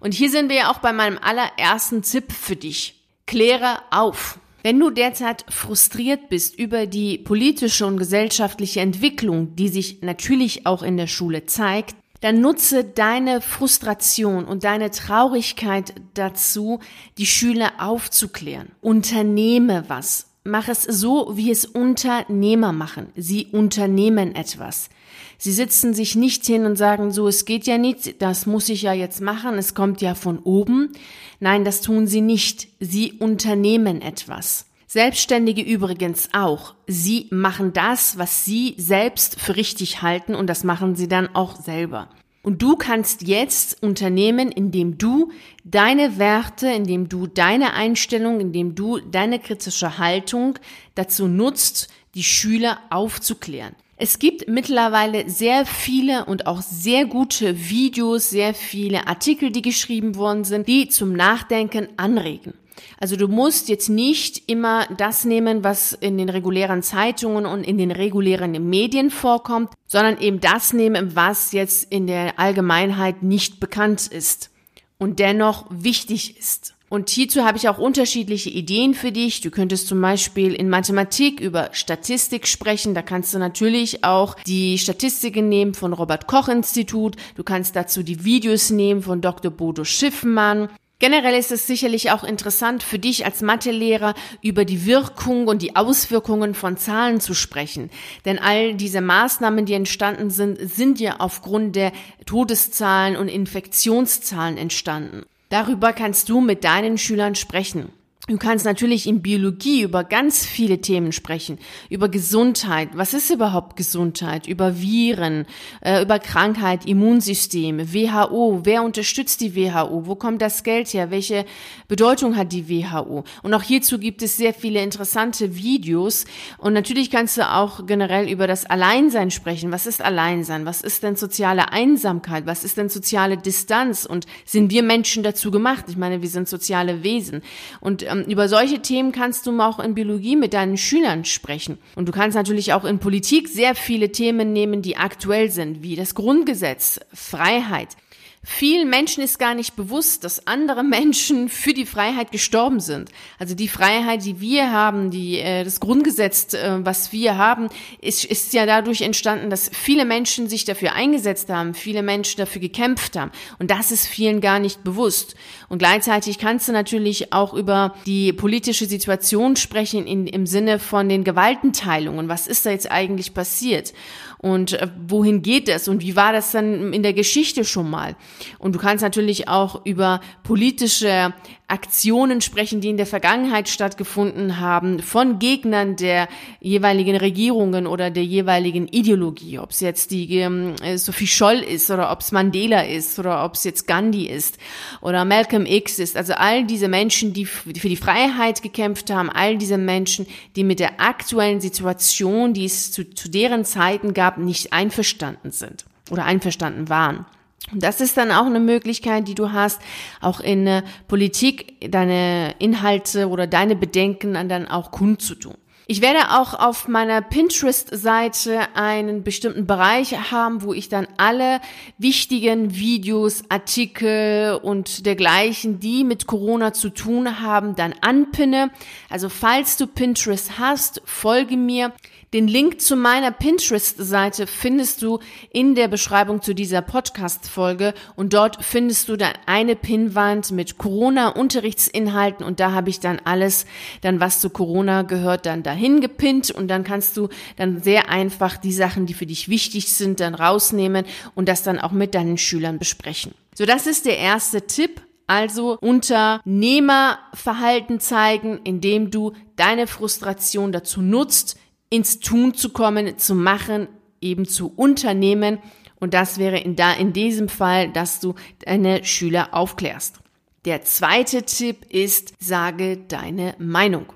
Und 0.00 0.12
hier 0.12 0.30
sind 0.30 0.50
wir 0.50 0.56
ja 0.56 0.70
auch 0.70 0.80
bei 0.80 0.92
meinem 0.92 1.18
allerersten 1.18 2.02
Tipp 2.02 2.30
für 2.30 2.56
dich. 2.56 3.02
Kläre 3.26 3.78
auf. 3.90 4.38
Wenn 4.62 4.78
du 4.78 4.90
derzeit 4.90 5.46
frustriert 5.48 6.28
bist 6.28 6.58
über 6.58 6.84
die 6.84 7.16
politische 7.16 7.86
und 7.86 7.96
gesellschaftliche 7.96 8.80
Entwicklung, 8.80 9.56
die 9.56 9.68
sich 9.68 10.02
natürlich 10.02 10.66
auch 10.66 10.82
in 10.82 10.98
der 10.98 11.06
Schule 11.06 11.46
zeigt, 11.46 11.96
dann 12.20 12.40
nutze 12.40 12.84
deine 12.84 13.40
Frustration 13.40 14.44
und 14.44 14.64
deine 14.64 14.90
Traurigkeit 14.90 15.94
dazu, 16.14 16.80
die 17.16 17.26
Schüler 17.26 17.72
aufzuklären. 17.78 18.72
Unternehme 18.80 19.84
was. 19.88 20.26
Mach 20.44 20.68
es 20.68 20.82
so, 20.82 21.32
wie 21.34 21.50
es 21.50 21.66
Unternehmer 21.66 22.72
machen. 22.72 23.08
Sie 23.14 23.46
unternehmen 23.46 24.34
etwas. 24.34 24.88
Sie 25.36 25.52
sitzen 25.52 25.94
sich 25.94 26.16
nicht 26.16 26.44
hin 26.46 26.64
und 26.64 26.76
sagen 26.76 27.12
so, 27.12 27.28
es 27.28 27.44
geht 27.44 27.66
ja 27.66 27.78
nicht, 27.78 28.20
das 28.22 28.46
muss 28.46 28.68
ich 28.68 28.82
ja 28.82 28.92
jetzt 28.92 29.20
machen, 29.20 29.56
es 29.56 29.74
kommt 29.74 30.00
ja 30.00 30.16
von 30.16 30.40
oben. 30.40 30.92
Nein, 31.38 31.64
das 31.64 31.80
tun 31.80 32.08
sie 32.08 32.22
nicht. 32.22 32.68
Sie 32.80 33.12
unternehmen 33.12 34.02
etwas. 34.02 34.67
Selbstständige 34.90 35.60
übrigens 35.60 36.30
auch. 36.32 36.74
Sie 36.86 37.26
machen 37.30 37.74
das, 37.74 38.16
was 38.16 38.46
sie 38.46 38.74
selbst 38.78 39.38
für 39.38 39.54
richtig 39.54 40.00
halten 40.00 40.34
und 40.34 40.46
das 40.46 40.64
machen 40.64 40.96
sie 40.96 41.08
dann 41.08 41.28
auch 41.34 41.56
selber. 41.56 42.08
Und 42.42 42.62
du 42.62 42.74
kannst 42.76 43.20
jetzt 43.20 43.82
unternehmen, 43.82 44.50
indem 44.50 44.96
du 44.96 45.30
deine 45.62 46.18
Werte, 46.18 46.68
indem 46.68 47.10
du 47.10 47.26
deine 47.26 47.74
Einstellung, 47.74 48.40
indem 48.40 48.74
du 48.74 48.98
deine 48.98 49.38
kritische 49.38 49.98
Haltung 49.98 50.58
dazu 50.94 51.28
nutzt, 51.28 51.88
die 52.14 52.24
Schüler 52.24 52.78
aufzuklären. 52.88 53.74
Es 53.98 54.18
gibt 54.18 54.48
mittlerweile 54.48 55.28
sehr 55.28 55.66
viele 55.66 56.24
und 56.24 56.46
auch 56.46 56.62
sehr 56.62 57.04
gute 57.04 57.68
Videos, 57.68 58.30
sehr 58.30 58.54
viele 58.54 59.06
Artikel, 59.06 59.50
die 59.50 59.60
geschrieben 59.60 60.16
worden 60.16 60.44
sind, 60.44 60.66
die 60.66 60.88
zum 60.88 61.12
Nachdenken 61.12 61.88
anregen. 61.98 62.54
Also 63.00 63.16
du 63.16 63.28
musst 63.28 63.68
jetzt 63.68 63.88
nicht 63.88 64.42
immer 64.48 64.86
das 64.96 65.24
nehmen, 65.24 65.64
was 65.64 65.92
in 65.92 66.18
den 66.18 66.28
regulären 66.28 66.82
Zeitungen 66.82 67.46
und 67.46 67.64
in 67.64 67.78
den 67.78 67.90
regulären 67.90 68.52
Medien 68.68 69.10
vorkommt, 69.10 69.70
sondern 69.86 70.20
eben 70.20 70.40
das 70.40 70.72
nehmen, 70.72 71.14
was 71.14 71.52
jetzt 71.52 71.90
in 71.92 72.06
der 72.06 72.38
Allgemeinheit 72.38 73.22
nicht 73.22 73.60
bekannt 73.60 74.06
ist 74.06 74.50
und 74.98 75.18
dennoch 75.18 75.66
wichtig 75.70 76.38
ist. 76.38 76.74
Und 76.90 77.10
hierzu 77.10 77.44
habe 77.44 77.58
ich 77.58 77.68
auch 77.68 77.78
unterschiedliche 77.78 78.48
Ideen 78.48 78.94
für 78.94 79.12
dich. 79.12 79.42
Du 79.42 79.50
könntest 79.50 79.88
zum 79.88 80.00
Beispiel 80.00 80.54
in 80.54 80.70
Mathematik 80.70 81.38
über 81.38 81.68
Statistik 81.72 82.46
sprechen. 82.46 82.94
Da 82.94 83.02
kannst 83.02 83.34
du 83.34 83.38
natürlich 83.38 84.04
auch 84.04 84.36
die 84.46 84.78
Statistiken 84.78 85.50
nehmen 85.50 85.74
von 85.74 85.92
Robert 85.92 86.26
Koch 86.26 86.48
Institut. 86.48 87.16
Du 87.36 87.44
kannst 87.44 87.76
dazu 87.76 88.02
die 88.02 88.24
Videos 88.24 88.70
nehmen 88.70 89.02
von 89.02 89.20
Dr. 89.20 89.50
Bodo 89.50 89.84
Schiffmann. 89.84 90.70
Generell 91.00 91.38
ist 91.38 91.52
es 91.52 91.68
sicherlich 91.68 92.10
auch 92.10 92.24
interessant 92.24 92.82
für 92.82 92.98
dich 92.98 93.24
als 93.24 93.40
Mathelehrer 93.40 94.14
über 94.42 94.64
die 94.64 94.84
Wirkung 94.84 95.46
und 95.46 95.62
die 95.62 95.76
Auswirkungen 95.76 96.54
von 96.54 96.76
Zahlen 96.76 97.20
zu 97.20 97.34
sprechen. 97.34 97.90
Denn 98.24 98.40
all 98.40 98.74
diese 98.74 99.00
Maßnahmen, 99.00 99.64
die 99.64 99.74
entstanden 99.74 100.30
sind, 100.30 100.58
sind 100.58 100.98
ja 100.98 101.16
aufgrund 101.20 101.76
der 101.76 101.92
Todeszahlen 102.26 103.16
und 103.16 103.28
Infektionszahlen 103.28 104.56
entstanden. 104.56 105.24
Darüber 105.50 105.92
kannst 105.92 106.28
du 106.30 106.40
mit 106.40 106.64
deinen 106.64 106.98
Schülern 106.98 107.36
sprechen. 107.36 107.92
Du 108.28 108.36
kannst 108.36 108.66
natürlich 108.66 109.06
in 109.06 109.22
Biologie 109.22 109.80
über 109.80 110.04
ganz 110.04 110.44
viele 110.44 110.82
Themen 110.82 111.12
sprechen, 111.12 111.58
über 111.88 112.10
Gesundheit. 112.10 112.90
Was 112.92 113.14
ist 113.14 113.30
überhaupt 113.30 113.74
Gesundheit? 113.76 114.46
Über 114.46 114.82
Viren, 114.82 115.46
äh, 115.80 116.02
über 116.02 116.18
Krankheit, 116.18 116.84
Immunsystem, 116.84 117.94
WHO. 117.94 118.60
Wer 118.64 118.82
unterstützt 118.82 119.40
die 119.40 119.56
WHO? 119.56 120.04
Wo 120.04 120.14
kommt 120.14 120.42
das 120.42 120.62
Geld 120.62 120.92
her? 120.92 121.10
Welche 121.10 121.46
Bedeutung 121.88 122.36
hat 122.36 122.52
die 122.52 122.68
WHO? 122.68 123.24
Und 123.42 123.54
auch 123.54 123.62
hierzu 123.62 123.98
gibt 123.98 124.20
es 124.20 124.36
sehr 124.36 124.52
viele 124.52 124.82
interessante 124.82 125.56
Videos. 125.56 126.26
Und 126.58 126.74
natürlich 126.74 127.10
kannst 127.10 127.38
du 127.38 127.50
auch 127.50 127.86
generell 127.86 128.28
über 128.28 128.46
das 128.46 128.66
Alleinsein 128.66 129.30
sprechen. 129.30 129.72
Was 129.72 129.86
ist 129.86 130.02
Alleinsein? 130.02 130.66
Was 130.66 130.82
ist 130.82 131.02
denn 131.02 131.16
soziale 131.16 131.72
Einsamkeit? 131.72 132.44
Was 132.44 132.62
ist 132.62 132.76
denn 132.76 132.90
soziale 132.90 133.38
Distanz? 133.38 134.04
Und 134.04 134.26
sind 134.44 134.70
wir 134.70 134.82
Menschen 134.82 135.22
dazu 135.22 135.50
gemacht? 135.50 135.86
Ich 135.88 135.96
meine, 135.96 136.20
wir 136.20 136.28
sind 136.28 136.46
soziale 136.46 137.02
Wesen. 137.02 137.40
Und 137.80 138.02
ähm, 138.02 138.17
ähm, 138.24 138.30
über 138.30 138.48
solche 138.48 138.80
Themen 138.80 139.12
kannst 139.12 139.46
du 139.46 139.58
auch 139.60 139.78
in 139.78 139.94
Biologie 139.94 140.36
mit 140.36 140.54
deinen 140.54 140.76
Schülern 140.76 141.24
sprechen. 141.24 141.78
Und 141.96 142.06
du 142.06 142.12
kannst 142.12 142.36
natürlich 142.36 142.72
auch 142.72 142.84
in 142.84 142.98
Politik 142.98 143.48
sehr 143.48 143.74
viele 143.74 144.12
Themen 144.12 144.52
nehmen, 144.52 144.82
die 144.82 144.96
aktuell 144.96 145.50
sind, 145.50 145.82
wie 145.82 145.96
das 145.96 146.14
Grundgesetz, 146.14 147.00
Freiheit. 147.12 147.96
Vielen 148.44 148.88
Menschen 148.88 149.22
ist 149.22 149.38
gar 149.38 149.54
nicht 149.54 149.74
bewusst, 149.74 150.24
dass 150.24 150.46
andere 150.46 150.82
Menschen 150.84 151.48
für 151.48 151.74
die 151.74 151.86
Freiheit 151.86 152.32
gestorben 152.32 152.80
sind. 152.80 153.10
Also 153.38 153.54
die 153.54 153.68
Freiheit, 153.68 154.24
die 154.24 154.40
wir 154.40 154.72
haben, 154.72 155.10
die 155.10 155.38
äh, 155.38 155.64
das 155.64 155.80
Grundgesetz, 155.80 156.54
äh, 156.54 156.78
was 156.84 157.12
wir 157.12 157.36
haben, 157.36 157.68
ist, 158.00 158.24
ist 158.24 158.52
ja 158.54 158.64
dadurch 158.64 159.02
entstanden, 159.02 159.50
dass 159.50 159.70
viele 159.72 160.04
Menschen 160.04 160.48
sich 160.48 160.64
dafür 160.64 160.94
eingesetzt 160.94 161.50
haben, 161.50 161.74
viele 161.74 162.02
Menschen 162.02 162.38
dafür 162.38 162.60
gekämpft 162.60 163.16
haben. 163.16 163.32
Und 163.58 163.70
das 163.70 163.90
ist 163.90 164.06
vielen 164.06 164.40
gar 164.40 164.60
nicht 164.60 164.84
bewusst. 164.84 165.34
Und 165.68 165.78
gleichzeitig 165.78 166.38
kannst 166.38 166.68
du 166.68 166.72
natürlich 166.72 167.32
auch 167.32 167.52
über 167.52 167.94
die 168.08 168.32
politische 168.32 168.86
Situation 168.86 169.54
sprechen 169.56 170.06
in, 170.06 170.26
im 170.26 170.46
Sinne 170.46 170.78
von 170.78 171.10
den 171.10 171.24
Gewaltenteilungen. 171.24 172.26
Was 172.26 172.46
ist 172.46 172.64
da 172.64 172.70
jetzt 172.70 172.90
eigentlich 172.90 173.34
passiert? 173.34 173.92
Und 174.38 174.74
äh, 174.74 174.88
wohin 175.06 175.42
geht 175.42 175.68
es 175.68 175.88
und 175.88 176.02
wie 176.02 176.16
war 176.16 176.32
das 176.32 176.52
dann 176.52 176.92
in 176.92 177.02
der 177.02 177.12
Geschichte 177.12 177.64
schon 177.64 177.90
mal. 177.90 178.16
Und 178.58 178.74
du 178.74 178.78
kannst 178.78 179.02
natürlich 179.02 179.48
auch 179.48 179.84
über 179.84 180.20
politische 180.42 181.34
Aktionen 181.70 182.40
sprechen, 182.40 182.80
die 182.80 182.88
in 182.88 182.96
der 182.96 183.04
Vergangenheit 183.04 183.68
stattgefunden 183.68 184.58
haben, 184.58 185.00
von 185.00 185.38
Gegnern 185.38 185.96
der 185.96 186.28
jeweiligen 186.60 187.16
Regierungen 187.16 187.86
oder 187.86 188.10
der 188.10 188.24
jeweiligen 188.24 188.88
Ideologie, 188.88 189.58
ob 189.58 189.70
es 189.70 189.80
jetzt 189.80 190.10
die 190.10 190.38
ähm, 190.38 190.76
Sophie 190.96 191.26
Scholl 191.26 191.58
ist 191.58 191.90
oder 191.90 192.10
ob 192.10 192.20
es 192.20 192.32
Mandela 192.32 192.80
ist 192.86 193.18
oder 193.18 193.44
ob 193.44 193.52
es 193.52 193.64
jetzt 193.64 193.86
Gandhi 193.86 194.28
ist 194.28 194.56
oder 195.02 195.26
Malcolm 195.26 195.66
X 195.66 195.98
ist. 195.98 196.16
Also 196.16 196.32
all 196.34 196.64
diese 196.64 196.88
Menschen, 196.88 197.34
die 197.34 197.44
für 197.44 197.72
die 197.72 197.96
Freiheit 197.96 198.62
gekämpft 198.62 199.10
haben, 199.10 199.28
all 199.28 199.58
diese 199.58 199.76
Menschen, 199.76 200.26
die 200.56 200.64
mit 200.64 200.80
der 200.80 201.02
aktuellen 201.02 201.60
Situation, 201.60 202.54
die 202.54 202.64
es 202.64 202.92
zu, 202.92 203.10
zu 203.10 203.28
deren 203.28 203.66
Zeiten 203.66 204.14
gab, 204.14 204.27
nicht 204.36 204.72
einverstanden 204.72 205.50
sind 205.50 205.86
oder 206.10 206.24
einverstanden 206.24 206.88
waren. 206.88 207.26
Und 207.72 207.82
das 207.82 208.00
ist 208.00 208.16
dann 208.16 208.32
auch 208.32 208.46
eine 208.46 208.60
Möglichkeit, 208.60 209.28
die 209.28 209.34
du 209.34 209.52
hast, 209.52 209.80
auch 210.20 210.40
in 210.40 210.66
äh, 210.66 210.82
Politik 211.06 211.90
deine 211.90 212.54
Inhalte 212.58 213.28
oder 213.28 213.46
deine 213.46 213.76
Bedenken 213.76 214.34
dann 214.48 214.66
auch 214.68 214.90
kundzutun. 214.90 215.54
Ich 215.90 216.02
werde 216.02 216.38
auch 216.38 216.52
auf 216.52 216.86
meiner 216.86 217.22
Pinterest-Seite 217.22 218.74
einen 218.74 219.22
bestimmten 219.24 219.66
Bereich 219.66 220.30
haben, 220.30 220.60
wo 220.60 220.74
ich 220.74 220.90
dann 220.90 221.08
alle 221.16 221.62
wichtigen 221.96 222.74
Videos, 222.74 223.44
Artikel 223.48 224.60
und 224.62 225.06
dergleichen, 225.06 225.80
die 225.80 226.04
mit 226.04 226.26
Corona 226.26 226.74
zu 226.74 226.90
tun 226.90 227.40
haben, 227.40 227.74
dann 227.74 227.94
anpinne. 228.02 228.70
Also 229.08 229.30
falls 229.30 229.78
du 229.78 229.86
Pinterest 229.86 230.58
hast, 230.58 231.00
folge 231.06 231.56
mir. 231.56 231.94
Den 232.34 232.46
Link 232.46 232.82
zu 232.82 232.94
meiner 232.94 233.30
Pinterest-Seite 233.30 234.46
findest 234.46 235.00
du 235.00 235.18
in 235.50 235.74
der 235.74 235.88
Beschreibung 235.88 236.42
zu 236.42 236.54
dieser 236.54 236.82
Podcast-Folge 236.82 237.94
und 238.16 238.34
dort 238.34 238.62
findest 238.62 239.08
du 239.08 239.16
dann 239.16 239.32
eine 239.46 239.76
Pinnwand 239.76 240.50
mit 240.50 240.76
Corona-Unterrichtsinhalten 240.76 242.44
und 242.44 242.60
da 242.60 242.72
habe 242.72 242.90
ich 242.90 243.00
dann 243.00 243.18
alles, 243.24 243.64
dann 244.02 244.20
was 244.20 244.40
zu 244.40 244.50
Corona 244.50 245.00
gehört, 245.02 245.46
dann 245.46 245.62
dahin 245.62 246.02
gepinnt 246.02 246.50
und 246.50 246.68
dann 246.68 246.84
kannst 246.84 247.16
du 247.16 247.30
dann 247.56 247.80
sehr 247.80 248.10
einfach 248.10 248.58
die 248.58 248.74
Sachen, 248.74 249.06
die 249.06 249.14
für 249.14 249.24
dich 249.24 249.48
wichtig 249.48 249.94
sind, 249.94 250.20
dann 250.20 250.34
rausnehmen 250.34 251.06
und 251.34 251.48
das 251.48 251.62
dann 251.62 251.78
auch 251.78 251.92
mit 251.92 252.14
deinen 252.14 252.36
Schülern 252.36 252.78
besprechen. 252.78 253.32
So, 253.54 253.64
das 253.64 253.86
ist 253.86 254.04
der 254.04 254.18
erste 254.18 254.66
Tipp. 254.66 255.00
Also 255.30 255.76
Unternehmerverhalten 255.82 258.00
zeigen, 258.00 258.60
indem 258.64 259.10
du 259.10 259.34
deine 259.56 259.86
Frustration 259.86 260.72
dazu 260.72 261.02
nutzt, 261.02 261.58
ins 261.90 262.20
Tun 262.20 262.54
zu 262.54 262.70
kommen, 262.70 263.18
zu 263.18 263.34
machen, 263.34 263.88
eben 264.20 264.46
zu 264.46 264.72
unternehmen. 264.74 265.58
Und 266.00 266.14
das 266.14 266.38
wäre 266.38 266.58
in, 266.58 266.76
da, 266.76 266.92
in 266.92 267.12
diesem 267.12 267.48
Fall, 267.48 267.90
dass 267.90 268.20
du 268.20 268.34
deine 268.64 269.04
Schüler 269.04 269.48
aufklärst. 269.52 270.20
Der 270.64 270.82
zweite 270.82 271.44
Tipp 271.44 271.86
ist, 271.88 272.34
sage 272.38 272.98
deine 273.08 273.54
Meinung. 273.58 274.06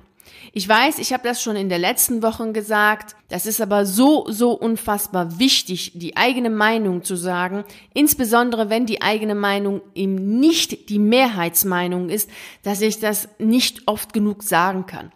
Ich 0.55 0.69
weiß, 0.69 0.99
ich 0.99 1.15
habe 1.15 1.27
das 1.27 1.43
schon 1.43 1.57
in 1.57 1.71
der 1.71 1.79
letzten 1.79 2.23
Woche 2.23 2.53
gesagt. 2.53 3.17
Das 3.29 3.47
ist 3.47 3.61
aber 3.63 3.87
so, 3.87 4.27
so 4.29 4.51
unfassbar 4.51 5.39
wichtig, 5.39 5.93
die 5.95 6.17
eigene 6.17 6.51
Meinung 6.51 7.05
zu 7.05 7.17
sagen. 7.17 7.65
Insbesondere 7.95 8.69
wenn 8.69 8.85
die 8.85 9.01
eigene 9.01 9.35
Meinung 9.35 9.81
eben 9.95 10.41
nicht 10.41 10.91
die 10.91 10.99
Mehrheitsmeinung 10.99 12.11
ist, 12.11 12.29
dass 12.65 12.83
ich 12.83 12.99
das 13.01 13.29
nicht 13.39 13.89
oft 13.89 14.13
genug 14.13 14.43
sagen 14.43 14.85
kann. 14.85 15.11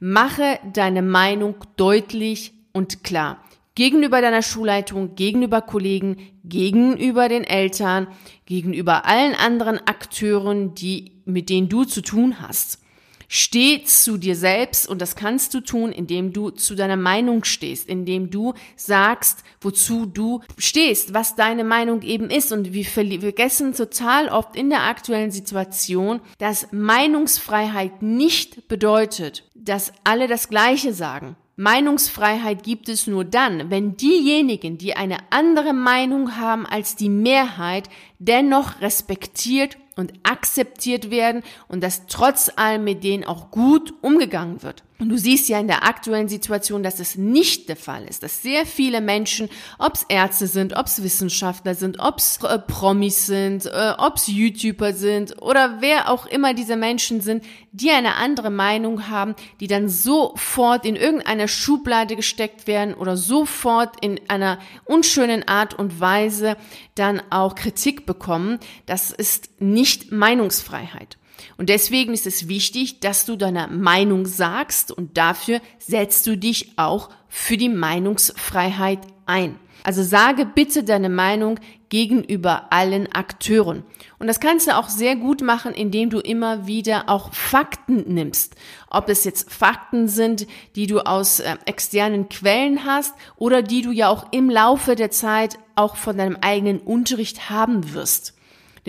Mache 0.00 0.60
deine 0.72 1.02
Meinung 1.02 1.56
deutlich 1.76 2.52
und 2.72 3.02
klar. 3.02 3.42
Gegenüber 3.74 4.20
deiner 4.20 4.42
Schulleitung, 4.42 5.14
gegenüber 5.14 5.60
Kollegen, 5.62 6.16
gegenüber 6.44 7.28
den 7.28 7.44
Eltern, 7.44 8.08
gegenüber 8.44 9.06
allen 9.06 9.34
anderen 9.34 9.78
Akteuren, 9.86 10.74
die, 10.74 11.20
mit 11.24 11.48
denen 11.48 11.68
du 11.68 11.84
zu 11.84 12.02
tun 12.02 12.40
hast. 12.40 12.80
Steh 13.30 13.84
zu 13.84 14.16
dir 14.16 14.34
selbst 14.34 14.88
und 14.88 15.02
das 15.02 15.14
kannst 15.14 15.52
du 15.52 15.60
tun, 15.60 15.92
indem 15.92 16.32
du 16.32 16.48
zu 16.48 16.74
deiner 16.74 16.96
Meinung 16.96 17.44
stehst, 17.44 17.86
indem 17.86 18.30
du 18.30 18.54
sagst, 18.74 19.44
wozu 19.60 20.06
du 20.06 20.40
stehst, 20.56 21.12
was 21.12 21.36
deine 21.36 21.62
Meinung 21.62 22.00
eben 22.00 22.30
ist. 22.30 22.52
Und 22.52 22.72
wir 22.72 22.86
vergessen 22.86 23.74
total 23.74 24.28
oft 24.28 24.56
in 24.56 24.70
der 24.70 24.84
aktuellen 24.84 25.30
Situation, 25.30 26.20
dass 26.38 26.72
Meinungsfreiheit 26.72 28.00
nicht 28.00 28.66
bedeutet, 28.66 29.44
dass 29.54 29.92
alle 30.04 30.26
das 30.26 30.48
Gleiche 30.48 30.94
sagen. 30.94 31.36
Meinungsfreiheit 31.56 32.62
gibt 32.62 32.88
es 32.88 33.08
nur 33.08 33.24
dann, 33.24 33.68
wenn 33.68 33.96
diejenigen, 33.96 34.78
die 34.78 34.94
eine 34.94 35.18
andere 35.30 35.74
Meinung 35.74 36.36
haben 36.36 36.64
als 36.64 36.94
die 36.94 37.08
Mehrheit, 37.08 37.90
dennoch 38.20 38.80
respektiert 38.80 39.76
und 39.98 40.12
akzeptiert 40.22 41.10
werden 41.10 41.42
und 41.66 41.82
dass 41.82 42.06
trotz 42.06 42.50
allem 42.54 42.84
mit 42.84 43.02
denen 43.02 43.24
auch 43.24 43.50
gut 43.50 43.92
umgegangen 44.00 44.62
wird. 44.62 44.84
Und 45.00 45.10
du 45.10 45.16
siehst 45.16 45.48
ja 45.48 45.60
in 45.60 45.68
der 45.68 45.84
aktuellen 45.84 46.26
Situation, 46.26 46.82
dass 46.82 46.98
es 46.98 47.16
nicht 47.16 47.68
der 47.68 47.76
Fall 47.76 48.04
ist, 48.04 48.24
dass 48.24 48.42
sehr 48.42 48.66
viele 48.66 49.00
Menschen, 49.00 49.48
ob 49.78 49.94
es 49.94 50.04
Ärzte 50.08 50.48
sind, 50.48 50.76
ob 50.76 50.86
es 50.86 51.04
Wissenschaftler 51.04 51.76
sind, 51.76 52.00
ob 52.00 52.18
es 52.18 52.40
äh, 52.42 52.58
Promis 52.58 53.26
sind, 53.26 53.66
äh, 53.66 53.92
ob 53.96 54.16
es 54.16 54.26
YouTuber 54.26 54.92
sind 54.92 55.40
oder 55.40 55.76
wer 55.80 56.10
auch 56.10 56.26
immer 56.26 56.52
diese 56.52 56.74
Menschen 56.74 57.20
sind, 57.20 57.44
die 57.70 57.92
eine 57.92 58.16
andere 58.16 58.50
Meinung 58.50 59.08
haben, 59.08 59.36
die 59.60 59.68
dann 59.68 59.88
sofort 59.88 60.84
in 60.84 60.96
irgendeiner 60.96 61.46
Schublade 61.46 62.16
gesteckt 62.16 62.66
werden 62.66 62.94
oder 62.94 63.16
sofort 63.16 64.04
in 64.04 64.20
einer 64.26 64.58
unschönen 64.84 65.46
Art 65.46 65.74
und 65.74 66.00
Weise 66.00 66.56
dann 66.96 67.22
auch 67.30 67.54
Kritik 67.54 68.04
bekommen. 68.04 68.58
Das 68.86 69.12
ist 69.12 69.60
nicht 69.60 70.10
Meinungsfreiheit. 70.10 71.18
Und 71.56 71.68
deswegen 71.68 72.14
ist 72.14 72.26
es 72.26 72.48
wichtig, 72.48 73.00
dass 73.00 73.24
du 73.24 73.36
deine 73.36 73.68
Meinung 73.68 74.26
sagst 74.26 74.92
und 74.92 75.16
dafür 75.16 75.60
setzt 75.78 76.26
du 76.26 76.36
dich 76.36 76.72
auch 76.76 77.10
für 77.28 77.56
die 77.56 77.68
Meinungsfreiheit 77.68 79.00
ein. 79.26 79.58
Also 79.84 80.02
sage 80.02 80.44
bitte 80.44 80.82
deine 80.82 81.08
Meinung 81.08 81.60
gegenüber 81.88 82.72
allen 82.72 83.10
Akteuren. 83.12 83.84
Und 84.18 84.26
das 84.26 84.40
kannst 84.40 84.66
du 84.66 84.76
auch 84.76 84.88
sehr 84.88 85.16
gut 85.16 85.40
machen, 85.40 85.72
indem 85.72 86.10
du 86.10 86.18
immer 86.18 86.66
wieder 86.66 87.08
auch 87.08 87.32
Fakten 87.32 88.12
nimmst. 88.12 88.56
Ob 88.90 89.08
es 89.08 89.24
jetzt 89.24 89.50
Fakten 89.52 90.08
sind, 90.08 90.46
die 90.76 90.86
du 90.86 91.00
aus 91.00 91.40
äh, 91.40 91.56
externen 91.64 92.28
Quellen 92.28 92.84
hast 92.84 93.14
oder 93.36 93.62
die 93.62 93.82
du 93.82 93.92
ja 93.92 94.08
auch 94.08 94.32
im 94.32 94.50
Laufe 94.50 94.96
der 94.96 95.10
Zeit 95.10 95.58
auch 95.76 95.96
von 95.96 96.18
deinem 96.18 96.36
eigenen 96.40 96.80
Unterricht 96.80 97.48
haben 97.48 97.94
wirst. 97.94 98.34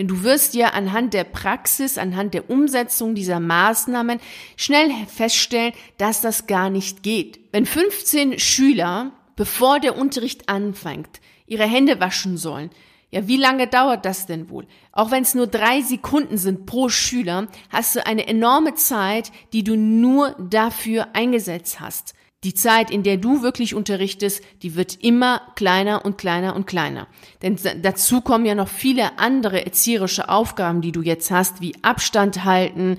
Denn 0.00 0.08
du 0.08 0.22
wirst 0.22 0.54
ja 0.54 0.68
anhand 0.68 1.12
der 1.12 1.24
Praxis, 1.24 1.98
anhand 1.98 2.32
der 2.32 2.48
Umsetzung 2.48 3.14
dieser 3.14 3.38
Maßnahmen 3.38 4.18
schnell 4.56 4.90
feststellen, 5.14 5.74
dass 5.98 6.22
das 6.22 6.46
gar 6.46 6.70
nicht 6.70 7.02
geht. 7.02 7.38
Wenn 7.52 7.66
15 7.66 8.38
Schüler, 8.38 9.12
bevor 9.36 9.78
der 9.78 9.98
Unterricht 9.98 10.48
anfängt, 10.48 11.20
ihre 11.46 11.66
Hände 11.66 12.00
waschen 12.00 12.38
sollen, 12.38 12.70
ja, 13.10 13.28
wie 13.28 13.36
lange 13.36 13.66
dauert 13.66 14.06
das 14.06 14.24
denn 14.24 14.48
wohl? 14.48 14.66
Auch 14.90 15.10
wenn 15.10 15.22
es 15.22 15.34
nur 15.34 15.48
drei 15.48 15.82
Sekunden 15.82 16.38
sind 16.38 16.64
pro 16.64 16.88
Schüler, 16.88 17.48
hast 17.68 17.94
du 17.94 18.06
eine 18.06 18.26
enorme 18.26 18.76
Zeit, 18.76 19.30
die 19.52 19.64
du 19.64 19.76
nur 19.76 20.34
dafür 20.38 21.08
eingesetzt 21.12 21.78
hast. 21.78 22.14
Die 22.42 22.54
Zeit, 22.54 22.90
in 22.90 23.02
der 23.02 23.18
du 23.18 23.42
wirklich 23.42 23.74
unterrichtest, 23.74 24.42
die 24.62 24.74
wird 24.74 25.04
immer 25.04 25.42
kleiner 25.56 26.06
und 26.06 26.16
kleiner 26.16 26.56
und 26.56 26.66
kleiner. 26.66 27.06
Denn 27.42 27.58
dazu 27.82 28.22
kommen 28.22 28.46
ja 28.46 28.54
noch 28.54 28.68
viele 28.68 29.18
andere 29.18 29.66
erzieherische 29.66 30.30
Aufgaben, 30.30 30.80
die 30.80 30.92
du 30.92 31.02
jetzt 31.02 31.30
hast, 31.30 31.60
wie 31.60 31.74
Abstand 31.82 32.44
halten 32.44 32.96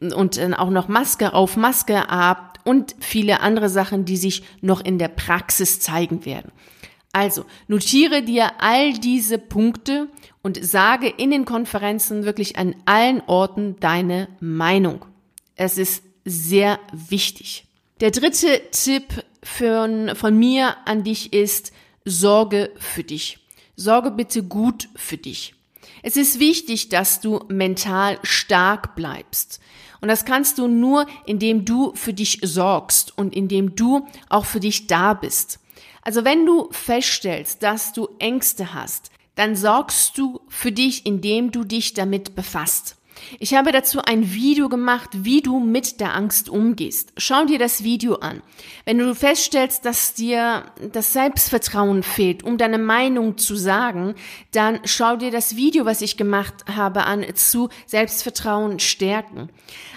und 0.00 0.36
dann 0.36 0.54
auch 0.54 0.70
noch 0.70 0.86
Maske 0.86 1.34
auf, 1.34 1.56
Maske 1.56 2.08
ab 2.08 2.60
und 2.62 2.94
viele 3.00 3.40
andere 3.40 3.68
Sachen, 3.68 4.04
die 4.04 4.16
sich 4.16 4.44
noch 4.60 4.80
in 4.80 4.98
der 4.98 5.08
Praxis 5.08 5.80
zeigen 5.80 6.24
werden. 6.24 6.52
Also, 7.12 7.44
notiere 7.68 8.22
dir 8.22 8.52
all 8.58 8.92
diese 8.92 9.38
Punkte 9.38 10.08
und 10.42 10.64
sage 10.64 11.08
in 11.08 11.30
den 11.30 11.44
Konferenzen 11.44 12.24
wirklich 12.24 12.58
an 12.58 12.74
allen 12.86 13.22
Orten 13.26 13.76
deine 13.80 14.28
Meinung. 14.40 15.04
Es 15.56 15.78
ist 15.78 16.04
sehr 16.24 16.78
wichtig. 16.92 17.63
Der 18.00 18.10
dritte 18.10 18.60
Tipp 18.72 19.24
von, 19.44 20.16
von 20.16 20.36
mir 20.36 20.76
an 20.84 21.04
dich 21.04 21.32
ist, 21.32 21.72
sorge 22.04 22.72
für 22.76 23.04
dich. 23.04 23.38
Sorge 23.76 24.10
bitte 24.10 24.42
gut 24.42 24.88
für 24.96 25.16
dich. 25.16 25.54
Es 26.02 26.16
ist 26.16 26.40
wichtig, 26.40 26.88
dass 26.88 27.20
du 27.20 27.44
mental 27.48 28.18
stark 28.24 28.96
bleibst. 28.96 29.60
Und 30.00 30.08
das 30.08 30.24
kannst 30.24 30.58
du 30.58 30.66
nur, 30.66 31.06
indem 31.24 31.64
du 31.64 31.92
für 31.94 32.12
dich 32.12 32.40
sorgst 32.42 33.16
und 33.16 33.34
indem 33.34 33.76
du 33.76 34.06
auch 34.28 34.44
für 34.44 34.60
dich 34.60 34.88
da 34.88 35.14
bist. 35.14 35.60
Also 36.02 36.24
wenn 36.24 36.44
du 36.44 36.68
feststellst, 36.72 37.62
dass 37.62 37.92
du 37.92 38.08
Ängste 38.18 38.74
hast, 38.74 39.10
dann 39.36 39.54
sorgst 39.54 40.18
du 40.18 40.40
für 40.48 40.72
dich, 40.72 41.06
indem 41.06 41.52
du 41.52 41.62
dich 41.62 41.94
damit 41.94 42.34
befasst. 42.34 42.96
Ich 43.38 43.54
habe 43.54 43.72
dazu 43.72 44.00
ein 44.02 44.32
Video 44.32 44.68
gemacht, 44.68 45.10
wie 45.12 45.42
du 45.42 45.60
mit 45.60 46.00
der 46.00 46.14
Angst 46.14 46.48
umgehst. 46.48 47.12
Schau 47.16 47.44
dir 47.44 47.58
das 47.58 47.82
Video 47.82 48.16
an. 48.16 48.42
Wenn 48.84 48.98
du 48.98 49.14
feststellst, 49.14 49.84
dass 49.84 50.14
dir 50.14 50.64
das 50.92 51.12
Selbstvertrauen 51.12 52.02
fehlt, 52.02 52.42
um 52.42 52.58
deine 52.58 52.78
Meinung 52.78 53.38
zu 53.38 53.56
sagen, 53.56 54.14
dann 54.52 54.80
schau 54.84 55.16
dir 55.16 55.30
das 55.30 55.56
Video, 55.56 55.84
was 55.84 56.02
ich 56.02 56.16
gemacht 56.16 56.54
habe, 56.74 57.04
an 57.04 57.24
zu 57.34 57.68
Selbstvertrauen 57.86 58.78
stärken. 58.78 59.48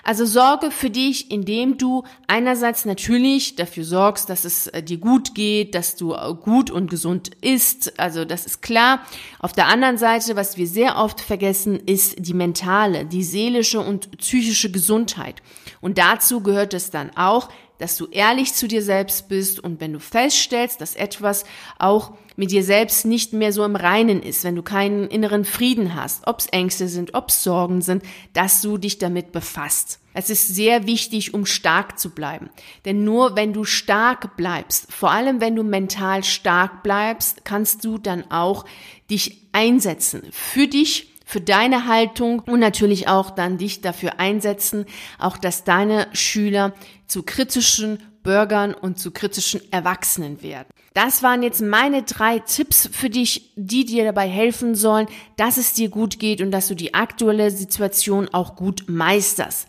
Also 0.08 0.26
sorge 0.26 0.72
für 0.72 0.90
dich, 0.90 1.32
indem 1.32 1.78
du 1.78 2.04
einerseits 2.28 2.86
natürlich 2.86 3.58
dafür 3.58 3.84
sorgst, 3.84 4.30
dass 4.30 4.46
es 4.46 4.68
äh, 4.68 4.82
dir 4.82 5.00
gut 5.00 5.36
geht, 5.36 5.76
dass 5.76 5.98
du 5.98 6.14
äh, 6.14 6.34
gut 6.34 6.72
und 6.72 6.90
gesund 6.90 7.32
isst. 7.42 8.00
Also 8.00 8.24
das 8.24 8.46
ist 8.46 8.62
klar. 8.62 9.02
Auf 9.40 9.52
der 9.52 9.68
anderen 9.68 9.98
Seite, 9.98 10.38
was 10.38 10.56
wir 10.56 10.66
sehr 10.66 10.96
oft 10.96 11.20
vergessen, 11.20 11.78
ist 11.86 12.16
die 12.20 12.34
mentale, 12.34 13.06
die 13.08 13.24
seelische 13.24 13.80
und 13.80 14.18
psychische 14.18 14.72
Gesundheit. 14.72 15.42
Und 15.82 15.98
dazu 15.98 16.42
gehört 16.42 16.74
es 16.74 16.92
dann 16.92 17.16
auch, 17.16 17.50
dass 17.78 17.98
du 17.98 18.08
ehrlich 18.08 18.54
zu 18.54 18.68
dir 18.68 18.82
selbst 18.82 19.30
bist 19.30 19.60
und 19.60 19.80
wenn 19.80 19.94
du 19.94 20.00
feststellst, 20.00 20.82
dass 20.82 20.96
etwas 20.96 21.46
auch 21.78 22.14
mit 22.36 22.52
dir 22.52 22.64
selbst 22.64 23.06
nicht 23.06 23.34
mehr 23.34 23.52
so 23.52 23.64
im 23.66 23.76
Reinen 23.76 24.22
ist, 24.22 24.44
wenn 24.44 24.56
du 24.56 24.64
keinen 24.64 25.08
inneren 25.08 25.46
Frieden 25.46 25.96
hast, 25.96 26.28
ob 26.28 26.40
es 26.40 26.48
Ängste 26.48 26.88
sind, 26.88 27.14
ob 27.14 27.30
es 27.30 27.44
Sorgen 27.44 27.82
sind, 27.82 28.04
dass 28.34 28.62
du 28.62 28.78
dich 28.78 29.00
damit 29.00 29.32
befasst. 29.32 30.00
Es 30.14 30.30
ist 30.30 30.48
sehr 30.48 30.88
wichtig, 30.88 31.34
um 31.34 31.46
stark 31.46 32.00
zu 32.00 32.12
bleiben. 32.12 32.50
Denn 32.86 33.04
nur 33.04 33.36
wenn 33.36 33.54
du 33.54 33.64
stark 33.64 34.36
bleibst, 34.38 34.92
vor 34.92 35.12
allem 35.12 35.42
wenn 35.42 35.56
du 35.56 35.64
mental 35.64 36.24
stark 36.24 36.84
bleibst, 36.84 37.46
kannst 37.46 37.86
du 37.86 37.98
dann 37.98 38.30
auch 38.32 38.66
dich 39.10 39.44
einsetzen 39.52 40.24
für 40.32 40.68
dich, 40.68 41.07
für 41.28 41.42
deine 41.42 41.88
Haltung 41.88 42.40
und 42.40 42.62
natürlich 42.62 43.10
auch 43.10 43.32
dann 43.32 43.58
dich 43.58 43.82
dafür 43.82 44.18
einsetzen, 44.18 44.86
auch 45.20 45.38
dass 45.38 45.66
deine 45.66 46.08
Schüler 46.14 46.74
zu 47.06 47.22
kritischen 47.22 48.00
Bürgern 48.24 48.74
und 48.74 48.98
zu 48.98 49.12
kritischen 49.12 49.62
Erwachsenen 49.74 50.42
werden. 50.42 50.70
Das 50.94 51.24
waren 51.24 51.44
jetzt 51.44 51.62
meine 51.62 52.04
drei 52.04 52.40
Tipps 52.40 52.90
für 52.94 53.10
dich, 53.10 53.52
die 53.58 53.84
dir 53.84 54.06
dabei 54.06 54.30
helfen 54.30 54.74
sollen, 54.74 55.08
dass 55.36 55.58
es 55.58 55.74
dir 55.74 55.90
gut 55.90 56.18
geht 56.18 56.40
und 56.42 56.52
dass 56.52 56.70
du 56.70 56.76
die 56.76 56.94
aktuelle 56.94 57.52
Situation 57.52 58.30
auch 58.32 58.56
gut 58.56 58.86
meisterst. 58.88 59.68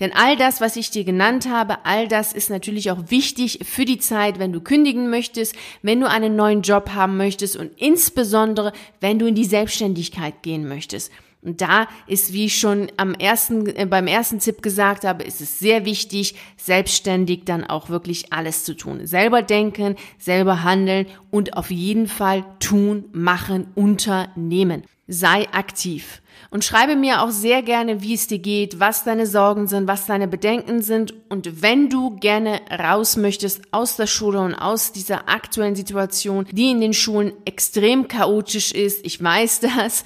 Denn 0.00 0.12
all 0.12 0.36
das, 0.36 0.60
was 0.60 0.76
ich 0.76 0.90
dir 0.90 1.04
genannt 1.04 1.48
habe, 1.48 1.84
all 1.84 2.08
das 2.08 2.32
ist 2.32 2.50
natürlich 2.50 2.90
auch 2.90 3.10
wichtig 3.10 3.60
für 3.62 3.84
die 3.84 3.98
Zeit, 3.98 4.38
wenn 4.38 4.52
du 4.52 4.60
kündigen 4.60 5.10
möchtest, 5.10 5.54
wenn 5.82 6.00
du 6.00 6.08
einen 6.08 6.36
neuen 6.36 6.62
Job 6.62 6.90
haben 6.90 7.16
möchtest 7.16 7.56
und 7.56 7.70
insbesondere, 7.76 8.72
wenn 9.00 9.18
du 9.18 9.26
in 9.26 9.34
die 9.34 9.44
Selbstständigkeit 9.44 10.42
gehen 10.42 10.68
möchtest. 10.68 11.10
Und 11.44 11.60
da 11.60 11.88
ist, 12.06 12.32
wie 12.32 12.46
ich 12.46 12.58
schon 12.58 12.90
am 12.96 13.12
ersten, 13.12 13.66
äh, 13.66 13.84
beim 13.84 14.06
ersten 14.06 14.38
Tipp 14.38 14.62
gesagt 14.62 15.04
habe, 15.04 15.24
ist 15.24 15.42
es 15.42 15.58
sehr 15.58 15.84
wichtig, 15.84 16.34
selbstständig 16.56 17.44
dann 17.44 17.64
auch 17.64 17.90
wirklich 17.90 18.32
alles 18.32 18.64
zu 18.64 18.74
tun. 18.74 19.06
Selber 19.06 19.42
denken, 19.42 19.96
selber 20.18 20.62
handeln 20.62 21.06
und 21.30 21.56
auf 21.56 21.70
jeden 21.70 22.08
Fall 22.08 22.44
tun, 22.60 23.04
machen, 23.12 23.66
unternehmen. 23.74 24.84
Sei 25.06 25.46
aktiv. 25.52 26.22
Und 26.50 26.64
schreibe 26.64 26.96
mir 26.96 27.22
auch 27.22 27.30
sehr 27.30 27.62
gerne, 27.62 28.02
wie 28.02 28.14
es 28.14 28.26
dir 28.26 28.38
geht, 28.38 28.78
was 28.80 29.04
deine 29.04 29.26
Sorgen 29.26 29.66
sind, 29.66 29.88
was 29.88 30.06
deine 30.06 30.28
Bedenken 30.28 30.82
sind. 30.82 31.14
Und 31.28 31.62
wenn 31.62 31.88
du 31.88 32.16
gerne 32.16 32.60
raus 32.70 33.16
möchtest 33.16 33.62
aus 33.72 33.96
der 33.96 34.06
Schule 34.06 34.40
und 34.40 34.54
aus 34.54 34.92
dieser 34.92 35.28
aktuellen 35.28 35.74
Situation, 35.74 36.46
die 36.52 36.70
in 36.70 36.80
den 36.80 36.94
Schulen 36.94 37.32
extrem 37.44 38.08
chaotisch 38.08 38.72
ist, 38.72 39.04
ich 39.04 39.22
weiß 39.22 39.60
das, 39.76 40.04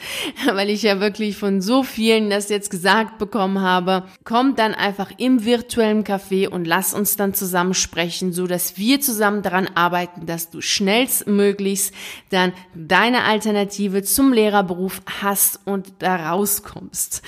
weil 0.53 0.71
ich 0.71 0.83
ja 0.83 1.01
wirklich 1.01 1.37
von 1.37 1.61
so 1.61 1.83
vielen 1.83 2.31
das 2.31 2.49
jetzt 2.49 2.71
gesagt 2.71 3.19
bekommen 3.19 3.61
habe, 3.61 4.05
komm 4.25 4.57
dann 4.57 4.75
einfach 4.75 5.13
im 5.19 5.45
virtuellen 5.45 6.05
Café 6.05 6.49
und 6.49 6.67
lass 6.67 6.95
uns 6.95 7.17
dann 7.17 7.35
zusammen 7.35 7.75
sprechen, 7.75 8.33
so 8.33 8.47
dass 8.47 8.79
wir 8.79 9.01
zusammen 9.01 9.43
daran 9.43 9.69
arbeiten, 9.75 10.27
dass 10.27 10.51
du 10.51 10.61
schnellstmöglichst 10.61 11.95
dann 12.31 12.53
deine 12.75 13.25
Alternative 13.25 14.03
zum 14.03 14.33
Lehrerberuf 14.33 15.03
hast 15.21 15.61
und 15.65 15.93
da 15.99 16.17
rauskommst. 16.19 17.23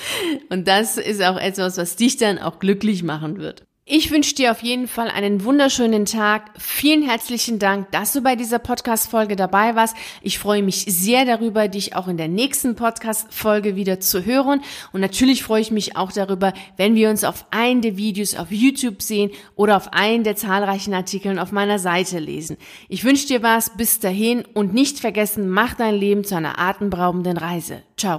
Und 0.49 0.69
das 0.69 0.97
ist 0.97 1.23
auch 1.23 1.39
etwas, 1.39 1.77
was 1.77 1.97
dich 1.97 2.17
dann 2.17 2.39
auch 2.39 2.59
glücklich 2.59 3.03
machen 3.03 3.39
wird. 3.39 3.65
Ich 3.93 4.13
wünsche 4.13 4.37
dir 4.37 4.53
auf 4.53 4.63
jeden 4.63 4.87
Fall 4.87 5.09
einen 5.09 5.45
wunderschönen 5.45 6.07
Tag. 6.07 6.53
Vielen 6.57 7.03
herzlichen 7.03 7.59
Dank, 7.59 7.91
dass 7.91 8.13
du 8.13 8.21
bei 8.21 8.37
dieser 8.37 8.61
Podcast-Folge 8.61 9.35
dabei 9.35 9.75
warst. 9.75 9.97
Ich 10.23 10.39
freue 10.39 10.63
mich 10.63 10.85
sehr 10.87 11.25
darüber, 11.25 11.67
dich 11.67 11.97
auch 11.97 12.07
in 12.07 12.17
der 12.17 12.29
nächsten 12.29 12.77
Podcast-Folge 12.77 13.75
wieder 13.75 13.99
zu 13.99 14.25
hören. 14.25 14.63
Und 14.93 15.01
natürlich 15.01 15.43
freue 15.43 15.61
ich 15.63 15.73
mich 15.73 15.97
auch 15.97 16.13
darüber, 16.13 16.53
wenn 16.77 16.95
wir 16.95 17.11
uns 17.11 17.25
auf 17.25 17.47
einen 17.51 17.83
der 17.83 17.97
Videos 17.97 18.37
auf 18.37 18.53
YouTube 18.53 19.03
sehen 19.03 19.33
oder 19.57 19.77
auf 19.77 19.93
einen 19.93 20.23
der 20.23 20.37
zahlreichen 20.37 20.95
Artikeln 20.95 21.41
auf 21.41 21.51
meiner 21.51 21.81
Seite 21.81 22.21
lesen. 22.21 22.59
Ich 22.89 23.03
wünsche 23.03 23.27
dir 23.27 23.43
was 23.43 23.77
bis 23.77 23.99
dahin 23.99 24.45
und 24.55 24.73
nicht 24.73 25.01
vergessen, 25.01 25.49
mach 25.49 25.75
dein 25.75 25.97
Leben 25.97 26.23
zu 26.23 26.37
einer 26.37 26.61
atemberaubenden 26.61 27.39
Reise. 27.39 27.83
Ciao. 27.97 28.19